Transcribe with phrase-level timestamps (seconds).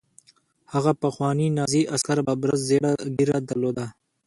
[0.73, 3.85] هغه پخواني نازي عسکر ببره زیړه ږیره درلوده